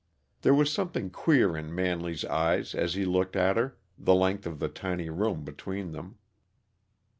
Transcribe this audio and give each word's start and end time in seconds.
There 0.41 0.55
was 0.55 0.73
something 0.73 1.11
queer 1.11 1.55
in 1.55 1.75
Manley's 1.75 2.25
eyes 2.25 2.73
as 2.73 2.95
he 2.95 3.05
looked 3.05 3.35
at 3.35 3.55
her, 3.55 3.77
the 3.99 4.15
length 4.15 4.47
of 4.47 4.57
the 4.57 4.67
tiny 4.67 5.11
room 5.11 5.43
between 5.43 5.91
them. 5.91 6.17